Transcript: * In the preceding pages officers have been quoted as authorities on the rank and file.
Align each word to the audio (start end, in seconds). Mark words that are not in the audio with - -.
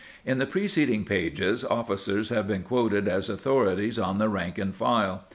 * 0.15 0.25
In 0.25 0.39
the 0.39 0.47
preceding 0.47 1.05
pages 1.05 1.63
officers 1.63 2.29
have 2.29 2.47
been 2.47 2.63
quoted 2.63 3.07
as 3.07 3.29
authorities 3.29 3.99
on 3.99 4.17
the 4.17 4.29
rank 4.29 4.57
and 4.57 4.73
file. 4.75 5.25